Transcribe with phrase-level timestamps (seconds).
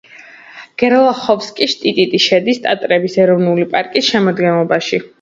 [0.83, 5.07] გერლახოვსკი-შტიტი შედის ტატრების ეროვნული პარკის შემადგენლობაში.